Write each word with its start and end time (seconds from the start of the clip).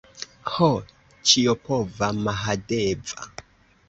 Ho, 0.51 0.69
ĉiopova 1.31 2.09
Mahadeva! 2.29 3.29